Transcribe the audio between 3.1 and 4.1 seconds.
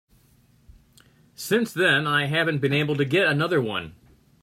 another one.